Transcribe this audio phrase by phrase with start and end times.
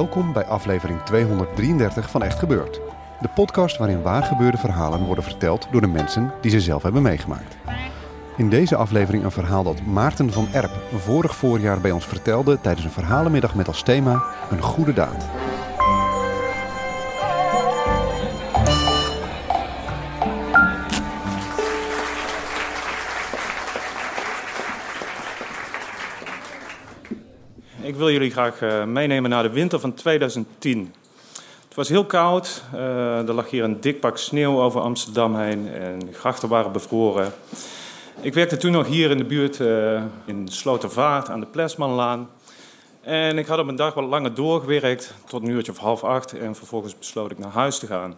[0.00, 2.80] Welkom bij aflevering 233 van Echt Gebeurd.
[3.20, 7.56] De podcast waarin waargebeurde verhalen worden verteld door de mensen die ze zelf hebben meegemaakt.
[8.36, 12.84] In deze aflevering een verhaal dat Maarten van Erp vorig voorjaar bij ons vertelde tijdens
[12.84, 15.28] een verhalenmiddag met als thema Een goede daad.
[27.82, 30.94] Ik wil jullie graag eh, meenemen naar de winter van 2010.
[31.64, 32.62] Het was heel koud.
[32.72, 36.72] eh, er lag hier een dik pak sneeuw over Amsterdam heen en de grachten waren
[36.72, 37.32] bevroren.
[38.20, 42.28] Ik werkte toen nog hier in de buurt eh, in Slotervaart aan de Plesmanlaan.
[43.00, 46.38] En ik had op een dag wat langer doorgewerkt, tot een uurtje of half acht.
[46.38, 48.16] En vervolgens besloot ik naar huis te gaan.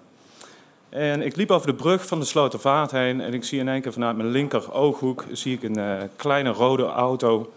[0.89, 3.83] En ik liep over de brug van de Slotervaart heen en ik zie in één
[3.83, 7.53] keer vanuit mijn linker ooghoek zie ik een kleine rode auto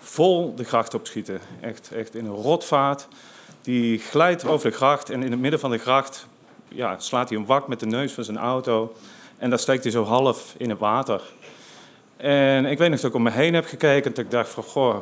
[0.00, 1.40] vol de gracht opschieten.
[1.60, 3.08] Echt, echt in een rotvaart.
[3.62, 6.26] Die glijdt over de gracht en in het midden van de gracht
[6.68, 8.96] ja, slaat hij een wak met de neus van zijn auto.
[9.38, 11.22] En daar steekt hij zo half in het water.
[12.16, 14.10] En ik weet nog dat ik om me heen heb gekeken.
[14.14, 14.96] Dat ik dacht van, goh,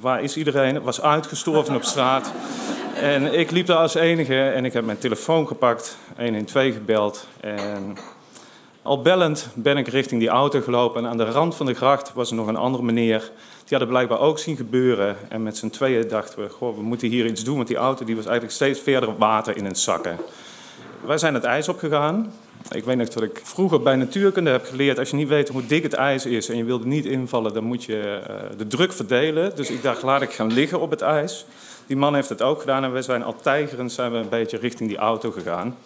[0.00, 0.74] waar is iedereen?
[0.74, 2.32] Het was uitgestorven op straat.
[2.94, 7.26] En ik liep daar als enige en ik heb mijn telefoon gepakt, 112 gebeld.
[7.40, 7.96] En
[8.86, 11.04] al bellend ben ik richting die auto gelopen.
[11.04, 13.20] En aan de rand van de gracht was er nog een andere meneer.
[13.64, 15.16] Die had het blijkbaar ook zien gebeuren.
[15.28, 17.56] En met z'n tweeën dachten we, goh, we moeten hier iets doen.
[17.56, 20.16] Want die auto die was eigenlijk steeds verder water in het zakken.
[21.06, 22.32] Wij zijn het ijs opgegaan.
[22.70, 24.98] Ik weet nog dat ik vroeger bij natuurkunde heb geleerd...
[24.98, 27.54] als je niet weet hoe dik het ijs is en je wilt er niet invallen...
[27.54, 29.56] dan moet je eh, de druk verdelen.
[29.56, 31.46] Dus ik dacht, laat ik gaan liggen op het ijs.
[31.86, 34.58] Die man heeft het ook gedaan en wij zijn al tijgerend zijn we een beetje
[34.58, 35.76] richting die auto gegaan.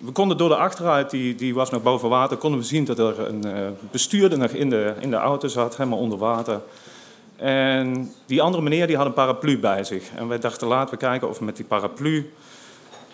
[0.00, 2.98] We konden door de achteruit, die, die was nog boven water, konden we zien dat
[2.98, 6.60] er een eh, bestuurder nog in de, in de auto zat, helemaal onder water.
[7.36, 10.10] En die andere meneer die had een paraplu bij zich.
[10.16, 12.30] En wij dachten, laten we kijken of we met die paraplu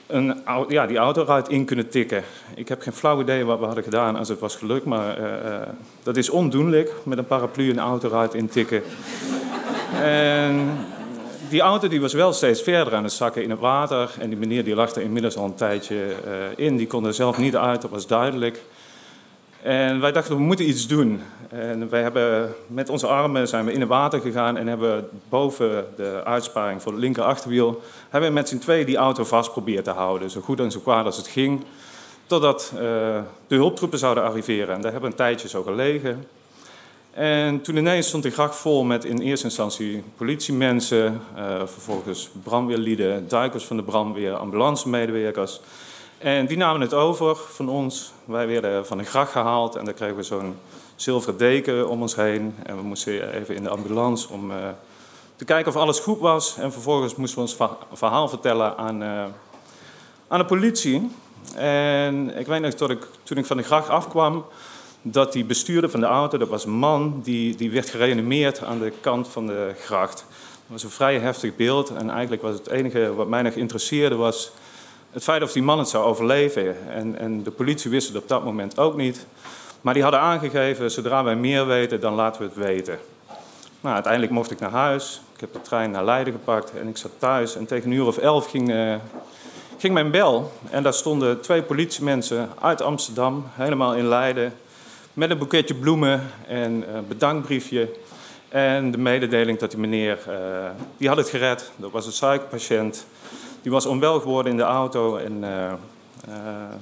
[0.06, 2.22] een, ja, die auto eruit in kunnen tikken.
[2.54, 5.54] Ik heb geen flauw idee wat we hadden gedaan als het was gelukt, maar eh,
[5.54, 5.68] eh,
[6.02, 8.82] dat is ondoenlijk, met een paraplu een auto eruit intikken.
[10.02, 10.78] en
[11.54, 14.10] die auto die was wel steeds verder aan het zakken in het water.
[14.18, 16.76] En die meneer die lag er inmiddels al een tijdje eh, in.
[16.76, 18.62] Die kon er zelf niet uit, dat was duidelijk.
[19.62, 21.22] En wij dachten, we moeten iets doen.
[21.48, 25.86] En wij hebben met onze armen zijn we in het water gegaan en hebben boven
[25.96, 29.84] de uitsparing voor het linker achterwiel, hebben we met z'n tweeën die auto vast proberen
[29.84, 30.30] te houden.
[30.30, 31.64] Zo goed en zo kwaad als het ging.
[32.26, 32.80] Totdat eh,
[33.46, 34.74] de hulptroepen zouden arriveren.
[34.74, 36.26] En daar hebben we een tijdje zo gelegen.
[37.14, 43.28] En toen ineens stond de gracht vol met in eerste instantie politiemensen, eh, vervolgens brandweerlieden,
[43.28, 45.60] duikers van de brandweer, ambulancemedewerkers.
[46.18, 48.12] En die namen het over van ons.
[48.24, 50.56] Wij werden van de gracht gehaald en dan kregen we zo'n
[50.96, 52.54] zilveren deken om ons heen.
[52.62, 54.56] En we moesten even in de ambulance om eh,
[55.36, 56.56] te kijken of alles goed was.
[56.58, 59.24] En vervolgens moesten we ons verha- verhaal vertellen aan, eh,
[60.28, 61.10] aan de politie.
[61.54, 64.44] En ik weet nog dat ik, toen ik van de gracht afkwam,
[65.06, 68.78] dat die bestuurder van de auto, dat was een man, die, die werd gereanimeerd aan
[68.78, 70.16] de kant van de gracht.
[70.16, 74.14] Dat was een vrij heftig beeld en eigenlijk was het enige wat mij nog interesseerde
[74.14, 74.52] was
[75.10, 76.90] het feit of die man het zou overleven.
[76.90, 79.26] En, en de politie wist het op dat moment ook niet.
[79.80, 82.98] Maar die hadden aangegeven, zodra wij meer weten, dan laten we het weten.
[83.80, 85.20] Nou, uiteindelijk mocht ik naar huis.
[85.34, 87.56] Ik heb de trein naar Leiden gepakt en ik zat thuis.
[87.56, 88.94] En tegen een uur of elf ging, eh,
[89.78, 90.52] ging mijn bel.
[90.70, 94.52] En daar stonden twee politiemensen uit Amsterdam, helemaal in Leiden...
[95.14, 97.88] met een boeketje bloemen en een bedankbriefje...
[98.48, 101.70] En de mededeling dat die meneer, eh, die had het gered.
[101.76, 103.06] Dat was een suikerpatiënt.
[103.62, 105.72] Die was onwel geworden in de auto en eh,
[106.28, 106.74] eh,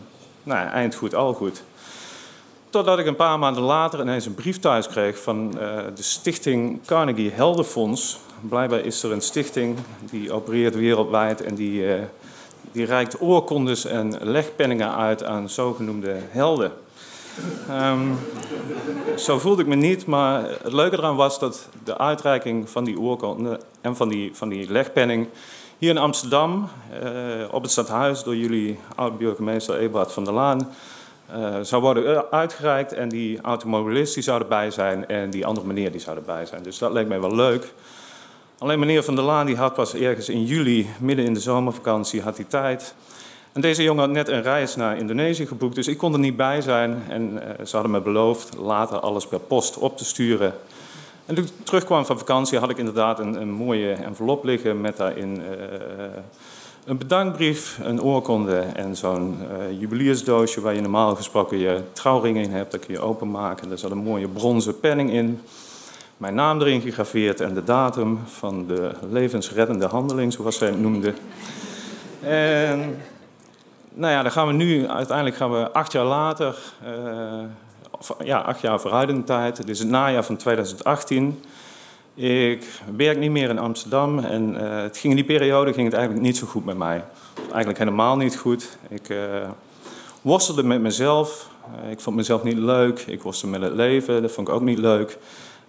[0.43, 1.62] nou, eind goed, al goed.
[2.73, 6.81] Totdat ik een paar maanden later ineens een brief thuis kreeg van eh, de stichting
[6.87, 8.19] Carnegie Heldenfonds.
[8.40, 9.78] Blijkbaar is er een stichting
[10.11, 12.02] die opereert wereldwijd en die, eh,
[12.73, 16.73] die reikt oorkondes en legpenningen uit aan zogenoemde helden.
[17.69, 18.08] Ehm,
[19.17, 22.99] zo voelde ik me niet, maar het leuke eraan was dat de uitreiking van die
[22.99, 25.29] oorkonde en van die, van die legpenning
[25.79, 26.69] hier in Amsterdam,
[27.02, 27.11] eh,
[27.50, 30.69] op het stadhuis, door jullie oud-burgemeester Eberhard van der Laan,
[31.37, 32.93] uh, zou worden uitgereikt.
[32.93, 36.62] En die automobilist die zou erbij zijn en die andere meneer die zou erbij zijn.
[36.62, 37.73] Dus dat leek mij wel leuk.
[38.58, 42.23] Alleen meneer Van der Laan die had pas ergens in juli, midden in de zomervakantie,
[42.23, 42.94] had hij tijd.
[43.52, 46.37] En deze jongen had net een reis naar Indonesië geboekt, dus ik kon er niet
[46.37, 47.02] bij zijn.
[47.08, 50.54] En uh, ze hadden me beloofd later alles per post op te sturen.
[51.26, 54.96] En toen ik terugkwam van vakantie had ik inderdaad een, een mooie envelop liggen met
[54.96, 55.43] daarin uh,
[56.84, 59.38] een bedankbrief, een oorkonde en zo'n
[59.81, 62.72] uh, waar je normaal gesproken je trouwring in hebt.
[62.72, 63.69] Dat kun je openmaken.
[63.69, 65.40] Daar zat een mooie bronzen penning in.
[66.16, 71.14] Mijn naam erin gegraveerd en de datum van de levensreddende handeling, zoals zij het noemde.
[72.20, 72.96] En
[73.94, 76.56] nou ja, dan gaan we nu, uiteindelijk gaan we acht jaar later,
[77.99, 79.59] of, ja, acht jaar vooruit in de tijd.
[79.59, 81.43] Het is het najaar van 2018.
[82.15, 82.67] Ik
[82.97, 86.25] werk niet meer in Amsterdam en uh, het ging in die periode ging het eigenlijk
[86.25, 87.05] niet zo goed met mij.
[87.49, 88.79] Eigenlijk helemaal niet goed.
[88.89, 89.19] Ik uh,
[90.23, 91.50] worstelde met mezelf.
[91.91, 93.00] Ik vond mezelf niet leuk.
[93.00, 94.23] Ik worstelde met het leven.
[94.23, 95.19] Dat vond ik ook niet leuk.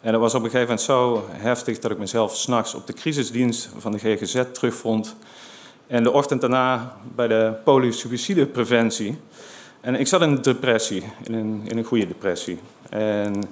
[0.01, 2.93] En dat was op een gegeven moment zo heftig dat ik mezelf s'nachts op de
[2.93, 5.15] crisisdienst van de GGZ terugvond.
[5.93, 9.17] En de ochtend daarna bij de polysuicidepreventie.
[9.81, 12.59] En ik zat in een depressie, in een, in een goede depressie.
[12.89, 13.43] En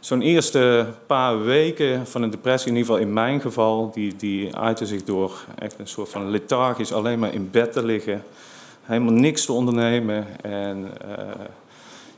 [0.00, 4.56] zo'n eerste paar weken van een depressie, in ieder geval in mijn geval, die, die
[4.56, 8.22] uitte zich door echt een soort van lethargisch alleen maar in bed te liggen.
[8.82, 10.26] Helemaal niks te ondernemen.
[10.42, 11.24] En uh,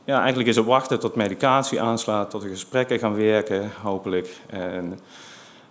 [0.03, 4.35] ja, eigenlijk is het wachten tot medicatie aanslaat, tot de gesprekken gaan werken, hopelijk.
[4.47, 4.99] En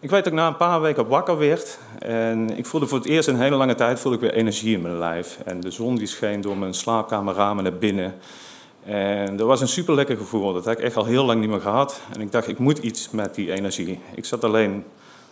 [0.00, 1.78] ik weet dat ik na een paar weken wakker werd.
[1.98, 4.74] En ik voelde voor het eerst in een hele lange tijd voelde ik weer energie
[4.74, 5.38] in mijn lijf.
[5.44, 8.14] En de zon die scheen door mijn slaapkamerramen naar binnen.
[8.84, 10.52] En dat was een super lekker gevoel.
[10.52, 12.00] Dat had ik echt al heel lang niet meer gehad.
[12.12, 14.00] En ik dacht, ik moet iets met die energie.
[14.14, 14.84] Ik zat alleen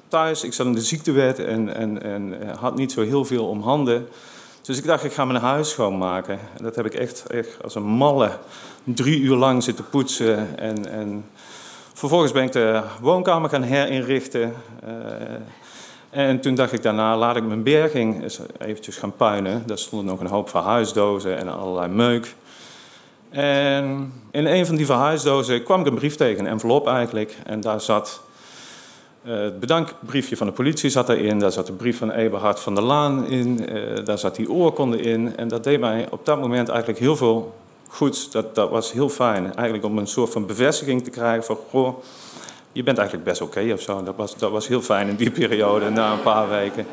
[0.09, 3.63] thuis, ik zat in de ziektewet en, en, en had niet zo heel veel om
[3.63, 4.09] handen.
[4.63, 6.39] Dus ik dacht, ik ga mijn huis schoonmaken.
[6.57, 8.31] En dat heb ik echt, echt als een malle
[8.85, 10.59] drie uur lang zitten poetsen.
[10.59, 11.25] En, en
[11.99, 14.55] vervolgens ben ik de woonkamer gaan herinrichten.
[14.85, 14.93] Uh,
[16.11, 19.63] en toen dacht ik daarna, laat ik mijn berging eens eventjes gaan puinen.
[19.67, 22.35] Daar stonden nog een hoop verhuisdozen en allerlei meuk.
[23.31, 27.37] En in een van die verhuisdozen kwam ik een brief tegen, een envelop eigenlijk.
[27.47, 28.21] En daar zat
[29.23, 31.39] uh, het bedankbriefje van de politie zat erin.
[31.39, 33.77] Daar zat de brief van Eberhard van der Laan in.
[33.77, 35.37] Uh, daar zat die oorkonde in.
[35.37, 37.55] En dat deed mij op dat moment eigenlijk heel veel
[37.89, 38.33] goed.
[38.33, 39.55] Dat, dat was heel fijn.
[39.55, 41.59] Eigenlijk om een soort van bevestiging te krijgen van...
[41.71, 42.03] Goh,
[42.73, 44.03] je bent eigenlijk best oké okay of zo.
[44.03, 46.87] Dat was, dat was heel fijn in die periode, na een paar weken.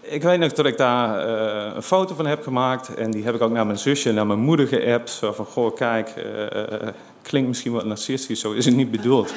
[0.00, 2.94] Ik weet nog dat ik daar uh, een foto van heb gemaakt.
[2.94, 5.10] En die heb ik ook naar mijn zusje en naar mijn moeder geappt.
[5.10, 6.88] Zo van, goh, kijk, uh,
[7.22, 9.34] klinkt misschien wat narcistisch, zo is het niet bedoeld.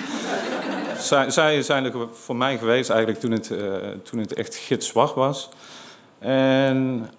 [1.00, 3.60] zij, zij zijn er voor mij geweest eigenlijk toen het, uh,
[4.04, 5.50] toen het echt gitzwart was.
[6.19, 7.10] En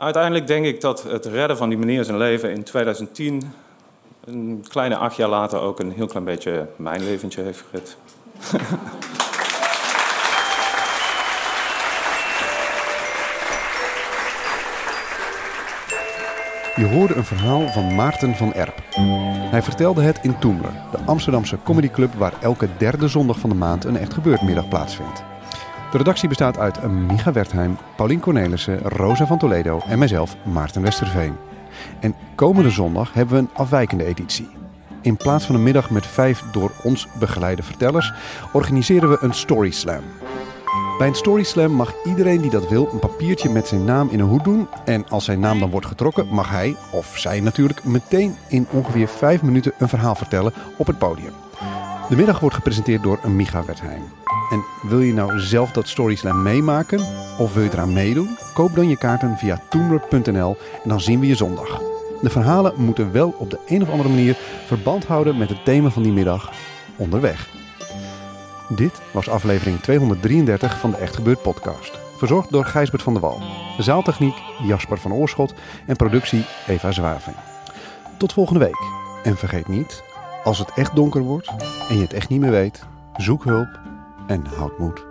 [0.00, 3.42] uiteindelijk denk ik dat het redden van die meneer zijn leven in 2010...
[4.24, 7.96] een kleine acht jaar later ook een heel klein beetje mijn leventje heeft gered.
[16.76, 18.82] Je hoorde een verhaal van Maarten van Erp.
[19.50, 23.84] Hij vertelde het in Toemler, de Amsterdamse comedyclub waar elke derde zondag van de maand
[23.84, 25.22] een echt gebeurtmiddag plaatsvindt.
[25.90, 31.36] De redactie bestaat uit Micha Wertheim, Paulien Cornelissen, Rosa van Toledo en mijzelf, Maarten Westerveen.
[32.00, 34.48] En komende zondag hebben we een afwijkende editie.
[35.02, 38.12] In plaats van een middag met vijf door ons begeleide vertellers,
[38.52, 40.02] organiseren we een Story Slam.
[40.98, 44.20] Bij een Story Slam mag iedereen die dat wil een papiertje met zijn naam in
[44.20, 44.68] een hoed doen.
[44.84, 49.08] En als zijn naam dan wordt getrokken, mag hij, of zij natuurlijk, meteen in ongeveer
[49.08, 51.32] vijf minuten een verhaal vertellen op het podium.
[52.08, 54.02] De middag wordt gepresenteerd door Micha Wertheim.
[54.50, 57.00] En wil je nou zelf dat Story Slam meemaken?
[57.38, 58.36] Of wil je eraan meedoen?
[58.54, 61.80] Koop dan je kaarten via toomler.nl en dan zien we je zondag.
[62.22, 64.36] De verhalen moeten wel op de een of andere manier
[64.66, 66.52] verband houden met het thema van die middag
[66.96, 67.48] onderweg.
[68.68, 71.98] Dit was aflevering 233 van de Echt Gebeurd podcast.
[72.16, 73.42] Verzorgd door Gijsbert van der Wal.
[73.78, 75.54] Zaaltechniek Jasper van Oorschot
[75.86, 77.36] en productie Eva Zwaving.
[78.18, 78.78] Tot volgende week.
[79.22, 80.02] En vergeet niet,
[80.48, 81.48] als het echt donker wordt
[81.88, 82.86] en je het echt niet meer weet,
[83.16, 83.80] zoek hulp
[84.26, 85.07] en houd moed.